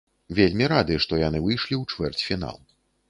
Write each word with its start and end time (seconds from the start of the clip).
Вельмі 0.37 0.69
рады, 0.71 0.97
што 1.05 1.19
яны 1.27 1.41
выйшлі 1.45 1.75
ў 1.81 1.95
чвэрцьфінал. 1.95 2.57